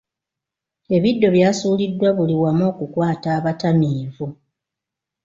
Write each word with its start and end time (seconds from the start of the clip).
Ebiddo 0.95 1.27
by’asuuliddwa 1.35 2.09
buli 2.17 2.35
wamu 2.41 2.63
okukwata 2.71 3.27
abatamiivu. 3.37 4.27